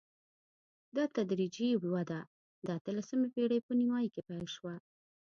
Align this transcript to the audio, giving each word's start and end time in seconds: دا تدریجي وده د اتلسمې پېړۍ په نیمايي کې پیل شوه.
دا 0.95 1.03
تدریجي 1.15 1.69
وده 1.93 2.19
د 2.65 2.67
اتلسمې 2.79 3.27
پېړۍ 3.33 3.59
په 3.67 3.71
نیمايي 3.79 4.07
کې 4.13 4.21
پیل 4.27 4.45
شوه. 4.55 4.75